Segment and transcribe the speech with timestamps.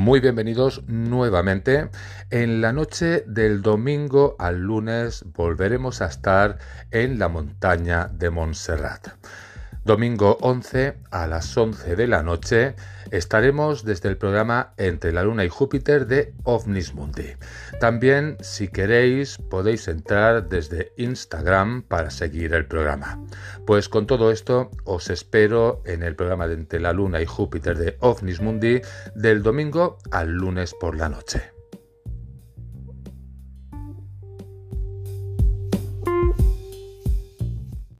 [0.00, 1.90] Muy bienvenidos nuevamente.
[2.30, 6.56] En la noche del domingo al lunes volveremos a estar
[6.90, 9.08] en la montaña de Montserrat.
[9.84, 12.74] Domingo 11 a las 11 de la noche
[13.10, 17.34] estaremos desde el programa Entre la Luna y Júpiter de OVNIS Mundi.
[17.80, 23.24] También, si queréis, podéis entrar desde Instagram para seguir el programa.
[23.66, 27.78] Pues con todo esto, os espero en el programa de Entre la Luna y Júpiter
[27.78, 28.82] de OVNIS Mundi
[29.14, 31.59] del domingo al lunes por la noche.